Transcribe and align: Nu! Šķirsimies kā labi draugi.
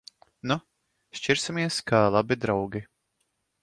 Nu! 0.51 0.57
Šķirsimies 1.19 1.79
kā 1.93 2.03
labi 2.19 2.43
draugi. 2.47 2.87